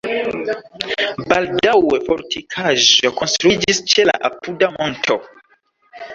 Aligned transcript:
Baldaŭe 1.33 1.99
fortikaĵo 2.07 3.13
konstruiĝis 3.21 3.83
ĉe 3.93 4.09
la 4.13 4.19
apuda 4.33 4.73
monto. 4.81 5.21